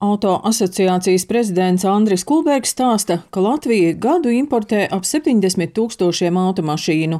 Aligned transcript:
Auto 0.00 0.38
asociācijas 0.48 1.26
prezidents 1.28 1.82
Andris 1.84 2.22
Kulbergs 2.24 2.70
stāsta, 2.72 3.18
ka 3.28 3.42
Latvija 3.44 3.90
gadu 4.00 4.30
importē 4.32 4.86
ap 4.96 5.04
70 5.04 5.74
tūkstošiem 5.76 6.38
automašīnu. 6.40 7.18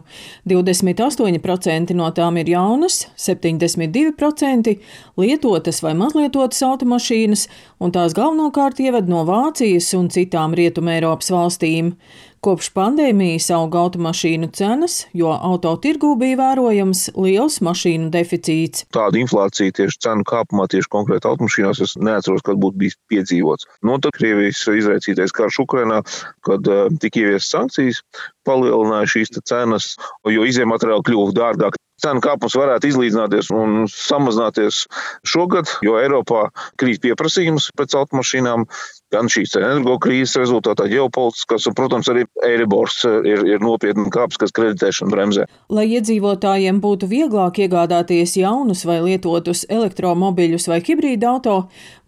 28% 0.49 1.93
no 1.99 2.09
tām 2.17 2.39
ir 2.41 2.49
jaunas, 2.49 3.03
72% 3.21 4.73
lietotas 5.21 5.83
vai 5.85 5.93
mazlietotas 6.01 6.65
automašīnas, 6.71 7.45
un 7.85 7.93
tās 7.93 8.17
galvenokārt 8.17 8.81
ieved 8.81 9.13
no 9.13 9.27
Vācijas 9.29 9.93
un 10.01 10.09
citām 10.09 10.57
Rietumēropas 10.57 11.29
valstīm. 11.37 11.93
Kopš 12.41 12.71
pandēmijas 12.73 13.51
auga 13.53 13.83
automašīnu 13.85 14.47
cenas, 14.57 14.95
jo 15.13 15.29
autotirgū 15.29 16.15
bija 16.23 16.39
vērojams 16.39 17.03
liels 17.21 17.59
mašīnu 17.67 18.09
deficīts. 18.15 18.87
Tāda 18.97 19.21
inflācija 19.21 19.75
tieši 19.77 20.01
cenu 20.07 20.25
kāpumā, 20.25 20.65
tieši 20.73 20.89
konkrēti 20.95 21.29
automašīnās, 21.29 21.83
es 21.85 21.93
neatceros, 22.01 22.41
kad 22.47 22.57
būtu 22.63 22.81
bijis 22.81 22.97
piedzīvots. 23.13 23.69
No 23.85 23.99
nu, 23.99 24.01
tad 24.07 24.17
Krievijas 24.17 24.63
izraicītais 24.73 25.37
karš 25.37 25.61
Ukrainā, 25.67 26.01
kad 26.49 26.65
uh, 26.73 26.89
tika 27.05 27.21
ieviestas 27.21 27.53
sankcijas, 27.53 28.01
palielināja 28.49 29.13
šīs 29.19 29.37
cenas, 29.45 29.93
jo 30.25 30.49
izējumateriāli 30.49 31.09
kļuva 31.11 31.37
dārgāk 31.37 31.77
cenu 32.01 32.23
kāpums 32.25 32.57
varētu 32.57 32.89
izlīdzināties 32.91 33.51
un 33.53 33.85
samazināties 33.93 34.87
šogad, 35.29 35.69
jo 35.85 35.99
Eiropā 36.01 36.47
krīt 36.81 37.03
pieprasījums 37.05 37.71
pēc 37.77 37.97
automašīnām, 38.01 38.65
gan 39.15 39.31
šīs 39.31 39.57
energo 39.59 39.97
krīzes 40.03 40.39
rezultātā 40.41 40.87
ģeopolitiskās, 40.91 41.67
un, 41.69 41.77
protams, 41.79 42.09
arī 42.13 42.25
Eiribors 42.47 43.03
ir, 43.07 43.43
ir 43.49 43.63
nopietni 43.65 44.11
kāps, 44.13 44.39
kas 44.41 44.55
kreditēšana 44.57 45.13
bremzē. 45.15 45.47
Lai 45.73 45.87
iedzīvotājiem 45.97 46.81
būtu 46.83 47.11
vieglāk 47.11 47.61
iegādāties 47.65 48.37
jaunus 48.41 48.85
vai 48.89 49.01
lietotus 49.05 49.67
elektromobiļus 49.69 50.69
vai 50.71 50.81
hibrīda 50.87 51.35
auto, 51.35 51.59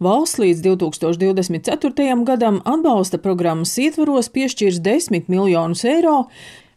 valsts 0.03 0.41
līdz 0.41 0.65
2024. 0.69 2.19
gadam 2.27 2.61
atbalsta 2.63 3.19
programmas 3.21 3.75
ietvaros 3.81 4.31
piešķirs 4.33 4.81
10 4.83 5.31
miljonus 5.31 5.83
eiro, 5.87 6.23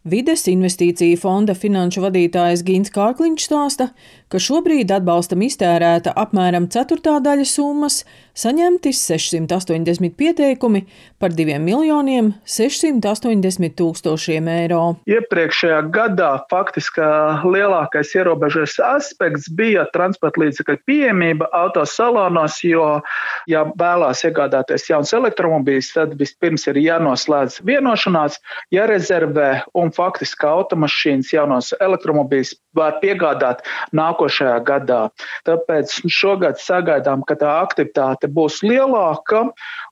Vides 0.07 0.45
investīciju 0.47 1.19
fonda 1.19 1.55
finanšu 1.59 2.05
vadītājs 2.05 2.61
Gins 2.63 2.93
Kārkliņš 2.95 3.47
stāsta, 3.49 3.89
ka 4.31 4.39
šobrīd 4.39 4.93
atbalstam 4.95 5.41
iztērēta 5.43 6.13
apmēram 6.15 6.69
ceturtā 6.71 7.17
daļa 7.25 7.47
summas, 7.51 8.05
saņemti 8.39 8.93
680 8.95 10.15
pieteikumi 10.15 10.85
par 11.19 11.35
2 11.35 11.57
miljoniem 11.59 12.29
680 12.47 13.75
tūkstošiem 13.81 14.51
eiro. 14.53 14.85
Iepriekšējā 15.11 15.81
gadā 15.91 16.31
faktiski 16.53 17.03
lielākais 17.43 18.15
ierobežojas 18.15 18.77
aspekts 18.87 19.51
bija 19.59 19.89
transporta 19.91 20.45
līdzekļu 20.45 20.79
pieejamība 20.87 21.51
autosalonos, 21.65 22.61
jo, 22.63 22.87
ja 23.51 23.65
vēlās 23.75 24.23
iegādāties 24.31 24.87
jauns 24.93 25.15
elektromobīls, 25.19 25.91
tad 25.99 26.15
vispirms 26.23 26.71
ir 26.71 26.79
jānoslēdz 26.85 27.59
vienošanās, 27.67 28.39
jārezervē 28.79 29.51
un 29.75 29.95
faktiski 29.97 30.47
automašīnas 30.49 31.33
jaunos 31.35 31.73
elektromobīļus 31.81 32.55
var 32.77 32.99
piegādāt 33.03 33.63
nākošajā 33.97 34.57
gadā. 34.69 35.01
Tāpēc 35.49 35.97
šogad 36.13 36.61
sagaidām, 36.61 37.25
ka 37.27 37.39
tā 37.41 37.57
aktivitāte 37.63 38.29
būs 38.33 38.61
lielāka 38.67 39.47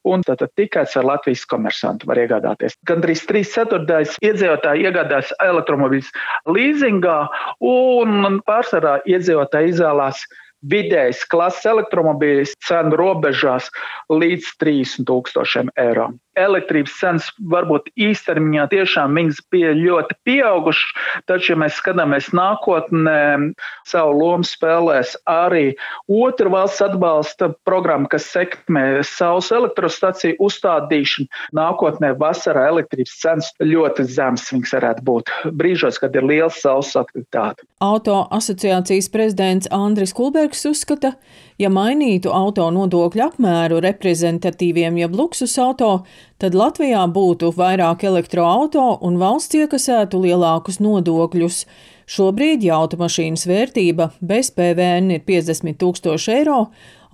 un 0.05 0.25
tad 0.27 0.45
tikai 0.59 0.85
ar 0.85 1.09
Latvijas 1.09 1.45
komersantu 1.49 2.09
var 2.11 2.21
iegādāties. 2.21 2.77
Gan 2.89 3.05
arī 3.05 3.17
3 3.17 3.45
ceturtais 3.55 4.17
iedzīvotāji 4.25 4.89
iegādās 4.89 5.33
elektromobīļus 5.43 6.13
līzingā 6.51 7.19
un 7.65 8.41
pārsvarā 8.49 8.99
iedzīvotāji 9.09 9.75
izvēlās 9.75 10.25
vidējas 10.65 11.25
klases 11.29 11.67
elektromobīļus 11.69 12.55
cenu 12.69 13.01
robežās 13.01 13.71
līdz 14.13 14.55
30 14.63 15.09
tūkstošiem 15.11 15.73
eiro 15.81 16.13
elektrības 16.39 16.95
cenas 17.01 17.29
varbūt 17.51 17.91
īstermiņā 18.01 18.67
tiešām 18.73 19.15
viņas 19.19 19.41
bija 19.53 19.73
ļoti 19.79 20.17
pieaugušas, 20.27 20.95
taču, 21.31 21.53
ja 21.53 21.61
mēs 21.65 21.79
skatāmies 21.81 22.31
nākotnē, 22.37 23.55
savu 23.89 24.17
lomu 24.19 24.47
spēlēs 24.49 25.15
arī 25.31 25.75
otra 26.11 26.53
valsts 26.53 26.83
atbalsta 26.85 27.51
programma, 27.67 28.09
kas 28.13 28.27
sekmē 28.33 29.03
saules 29.07 29.51
elektrostaciju 29.55 30.39
uzstādīšanu. 30.43 31.29
Nākotnē 31.57 32.15
vasarā 32.19 32.67
elektrības 32.73 33.17
cenas 33.23 33.51
ļoti 33.63 34.07
zemes 34.11 34.47
viņas 34.53 34.75
varētu 34.79 35.07
būt 35.07 35.33
brīžos, 35.55 36.01
kad 36.03 36.17
ir 36.17 36.27
liels 36.27 36.61
saules 36.63 36.95
aktivitāte. 36.99 37.67
Auto 37.85 38.25
asociācijas 38.35 39.11
prezidents 39.13 39.71
Andris 39.75 40.15
Kulbergs 40.17 40.65
uzskata, 40.69 41.15
ja 41.61 41.71
mainītu 41.73 42.33
auto 42.35 42.67
nodokļu 42.75 43.27
apmēru 43.29 43.81
reprezentatīviem 43.85 44.99
jeb 45.03 45.15
luksus 45.19 45.57
auto, 45.63 46.05
tad 46.43 46.57
Latvijā 46.59 47.05
būtu 47.11 47.53
vairāk 47.57 48.05
elektroauto 48.09 48.85
un 49.07 49.19
valsts 49.21 49.57
iekasētu 49.59 50.21
lielākus 50.25 50.81
nodokļus. 50.85 51.65
Šobrīd, 52.05 52.67
ja 52.67 52.77
automašīnas 52.83 53.47
vērtība 53.49 54.11
bez 54.21 54.51
PVN 54.53 55.15
ir 55.15 55.23
50 55.25 55.79
tūkstoši 55.81 56.35
eiro, 56.35 56.59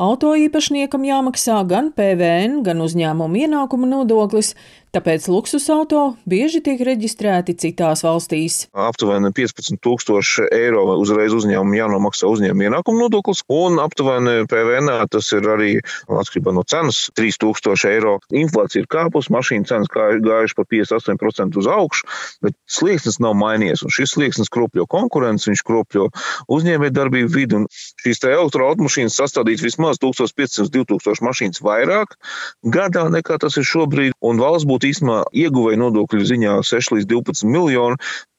auto 0.03 0.33
īpašniekam 0.35 1.05
jāmaksā 1.07 1.61
gan 1.71 1.93
PVN, 1.95 2.65
gan 2.67 2.83
uzņēmuma 2.83 3.45
ienākuma 3.45 3.87
nodoklis, 3.87 4.57
tāpēc 4.95 5.27
luksusauto 5.31 6.03
bieži 6.29 6.61
tiek 6.65 6.81
reģistrēti 6.87 7.55
citās 7.61 8.03
valstīs. 8.07 8.67
Aptuveni 8.75 9.31
15,000 9.37 10.49
eiro 10.57 10.85
uzreiz 11.01 11.35
uzņēmumam 11.37 11.77
jānomaksā 11.79 12.31
uzņēmuma 12.31 12.69
ienākuma 12.69 13.05
nodoklis, 13.05 13.45
un 13.53 13.81
aptuveni 13.83 14.47
PVN 14.51 14.91
tas 15.11 15.31
ir 15.37 15.47
arī 15.55 15.71
atkarībā 16.09 16.55
no 16.57 16.65
cenas- 16.67 17.09
3000 17.19 17.87
eiro. 17.91 18.19
Inflācija 18.33 18.83
ir 18.83 18.89
kāpus, 18.91 19.31
mašīna 19.31 19.67
cenas 19.67 19.91
gājuši 19.91 20.57
pa 20.57 20.65
58% 20.65 21.57
uz 21.57 21.67
augšu, 21.67 22.07
bet 22.43 22.55
slieksnis 22.67 23.21
nav 23.21 23.35
mainījies, 23.35 23.87
šis 23.87 24.17
slieksnis 24.17 24.51
kropļo 24.51 24.87
konkurenci, 24.87 25.51
viņš 25.51 25.63
kropļo 25.65 26.09
uzņēmējdarbību 26.51 27.31
vidi, 27.31 27.65
šīs 28.05 28.25
elektroautomašīnas 28.25 29.17
sastādīt 29.17 29.63
vismaz 29.63 29.99
1500-2000 29.99 31.23
mašīnas 31.23 31.63
vairāk 31.63 32.17
gadā 32.65 33.07
nekā 33.13 33.39
tas 33.41 33.57
ir 33.61 33.67
šobrīd, 33.67 34.15
un 34.21 34.41
valsts 34.41 34.69
būtu 34.69 34.80
būtu 34.81 34.89
īstenībā 34.91 35.17
ieguvēja 35.37 35.79
nodokļu 35.81 36.25
ziņā 36.25 36.53
6 36.65 36.95
līdz 36.97 37.07
12 37.13 37.45
miljoni. 37.53 37.97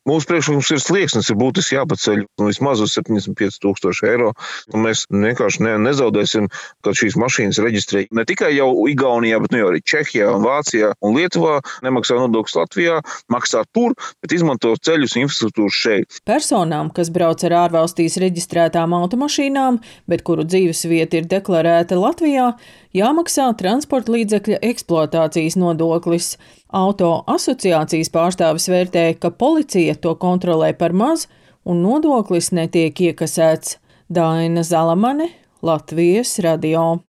Mūsu 0.09 0.25
priekšlikums 0.31 0.69
ir 0.73 0.79
slieksnis, 0.81 1.27
ir 1.29 1.37
būtiski 1.37 1.75
jāpaceļ 1.75 2.23
nu, 2.25 2.47
vismaz 2.47 2.79
uz 2.81 2.95
75,000 2.97 4.07
eiro. 4.09 4.31
Mēs 4.73 5.03
vienkārši 5.13 5.61
ne, 5.61 5.75
nezaudēsim, 5.85 6.47
kad 6.81 6.97
šīs 6.97 7.17
mašīnas 7.21 7.59
reģistrē 7.61 8.07
ne 8.17 8.25
tikai 8.25 8.49
jau 8.55 8.71
Igaunijā, 8.89 9.37
bet 9.43 9.53
nu, 9.53 9.61
arī 9.69 9.83
Čehijā, 9.85 10.31
un 10.33 10.47
Vācijā 10.47 10.89
un 11.05 11.19
Lietuvā. 11.19 11.59
Nemaksā 11.85 12.17
nodokļus 12.17 12.57
Latvijā, 12.57 12.97
maksā 13.29 13.61
tur, 13.77 13.93
bet 14.25 14.33
izmanto 14.33 14.73
ceļus 14.73 15.19
infrastruktūru 15.21 15.69
šeit. 15.75 16.21
Personām, 16.25 16.89
kas 16.95 17.13
brauc 17.13 17.45
ar 17.45 17.59
ārvalstīs 17.67 18.17
reģistrētām 18.25 18.97
automašīnām, 18.97 19.83
bet 20.09 20.25
kuru 20.25 20.47
dzīves 20.49 20.81
vieta 20.89 21.21
ir 21.21 21.29
deklarēta 21.29 21.99
Latvijā, 22.01 22.55
jāmaksā 22.97 23.51
transporta 23.59 24.17
līdzekļa 24.17 24.63
eksploatācijas 24.71 25.61
nodoklis. 25.61 26.33
Auto 26.71 27.23
asociācijas 27.27 28.07
pārstāvis 28.13 28.69
vērtē, 28.71 29.05
ka 29.19 29.33
policija 29.35 29.97
to 29.99 30.13
kontrolē 30.15 30.71
par 30.79 30.95
maz 30.95 31.25
un 31.67 31.81
nodoklis 31.83 32.53
netiek 32.55 32.95
iekasēts. 33.11 33.75
Daina 34.11 34.63
Zalamane, 34.63 35.29
Latvijas 35.63 36.37
radio. 36.43 36.99